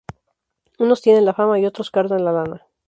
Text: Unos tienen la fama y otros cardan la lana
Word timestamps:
Unos 0.79 1.03
tienen 1.03 1.25
la 1.25 1.33
fama 1.35 1.59
y 1.59 1.67
otros 1.67 1.91
cardan 1.91 2.25
la 2.25 2.31
lana 2.31 2.65